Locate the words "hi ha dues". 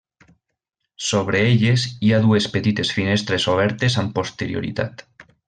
2.07-2.47